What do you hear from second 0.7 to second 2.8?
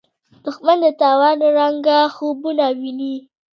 د تاوان رنګه خوبونه